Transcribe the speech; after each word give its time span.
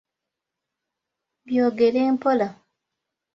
Byogere 1.45 2.01
mpola! 2.13 2.47